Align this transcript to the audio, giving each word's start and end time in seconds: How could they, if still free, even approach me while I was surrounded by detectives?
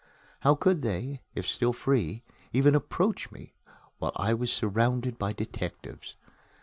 How 0.39 0.55
could 0.55 0.81
they, 0.81 1.21
if 1.35 1.47
still 1.47 1.73
free, 1.73 2.23
even 2.51 2.73
approach 2.73 3.31
me 3.31 3.53
while 3.99 4.13
I 4.15 4.33
was 4.33 4.51
surrounded 4.51 5.19
by 5.19 5.31
detectives? 5.31 6.15